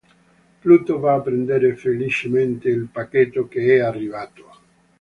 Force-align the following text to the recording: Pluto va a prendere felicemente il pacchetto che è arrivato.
Pluto 0.61 0.97
va 0.99 1.13
a 1.13 1.21
prendere 1.21 1.75
felicemente 1.75 2.67
il 2.69 2.87
pacchetto 2.91 3.47
che 3.47 3.75
è 3.75 3.81
arrivato. 3.81 4.51